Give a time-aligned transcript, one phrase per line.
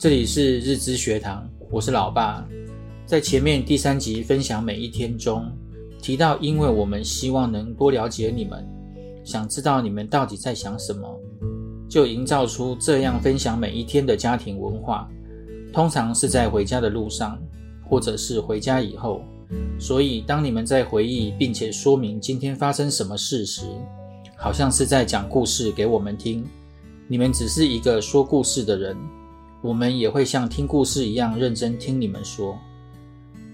[0.00, 2.42] 这里是日知学堂，我是老爸。
[3.04, 5.46] 在前面第三集分享每一天中
[6.00, 8.66] 提到，因为我们希望能多了解你们，
[9.22, 11.20] 想知道你们到底在想什么，
[11.86, 15.06] 就营造出这样分享每一天的家庭文化。
[15.70, 17.38] 通常是在回家的路上，
[17.86, 19.20] 或者是回家以后。
[19.78, 23.66] 所以，当你们在回忆并且说明今天发生什么事时，
[24.34, 26.42] 好像是在讲故事给我们听。
[27.06, 28.96] 你们只是一个说故事的人，
[29.62, 32.58] 我们也会像听故事一样认真听你们说。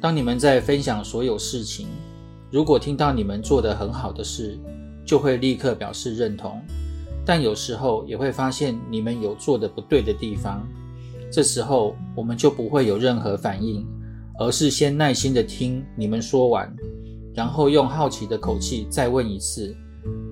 [0.01, 1.89] 当你们在分享所有事情，
[2.51, 4.59] 如果听到你们做得很好的事，
[5.05, 6.63] 就会立刻表示认同。
[7.25, 10.67] 但有时候也会发现你们有做得不对的地方，
[11.31, 13.87] 这时候我们就不会有任何反应。
[14.39, 16.71] 而是先耐心地听你们说完，
[17.35, 19.75] 然后用好奇的口气再问一次，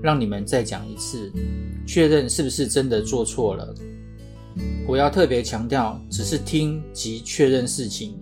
[0.03, 1.33] 让你们再讲一次，
[1.87, 3.75] 确认是不是真的做错了。
[4.87, 8.19] 我要特别强调，只是听及确认事情，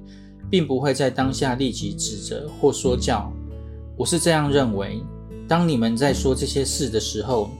[0.51, 3.33] 并不会在当下立即指责或说教。
[3.97, 5.03] 我是这样认为，
[5.47, 7.51] 当你们在说这些事的时候，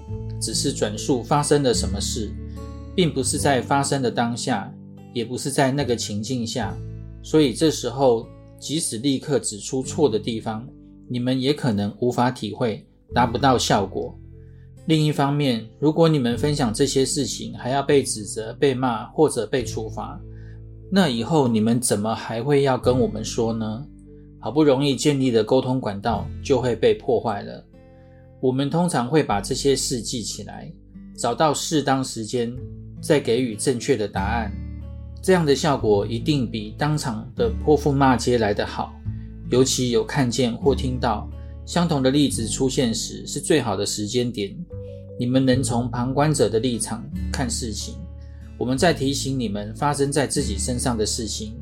[0.41, 2.33] 只是转述发生了什么事，
[2.95, 4.73] 并不是在发生的当下，
[5.13, 6.77] 也不是在那个情境下。
[7.23, 8.27] 所以这时候，
[8.59, 10.67] 即使立刻指出错的地方，
[11.09, 14.19] 你们也可能无法体会，达不到效果。
[14.87, 20.21] 另一方面，如果你们分享这些事情还要被指责、被骂或者被处罚，
[20.91, 23.87] 那以后你们怎么还会要跟我们说呢？
[24.41, 27.65] 好不容易建立的沟通管道就会被破坏了。
[28.41, 30.69] 我们通常会把这些事记起来，
[31.17, 32.53] 找到适当时间，
[33.01, 34.53] 再给予正确的答案。
[35.23, 38.93] 这样的效果一定比当场的泼妇骂街来得好，
[39.49, 41.31] 尤其有看见或听到
[41.73, 44.55] 相同的例子出现时，是最好的时间点。
[45.19, 47.95] 你们能从旁观者的立场看事情，
[48.59, 51.55] 我们在提醒你们发生在自己身上的事情，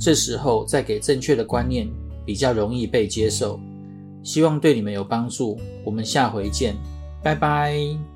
[0.00, 1.88] 这时候再给正确的观念，
[2.26, 3.60] 比较容易被接受。
[4.24, 6.74] 希望对你们有帮助，我们下回见，
[7.22, 8.11] 拜拜。